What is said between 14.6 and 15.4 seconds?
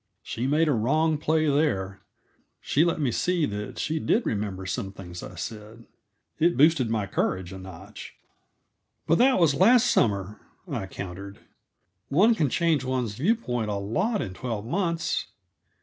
months.